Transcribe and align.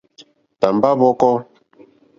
Tàmbá 0.59 0.89
hwɔ̄kɔ̄. 0.99 1.35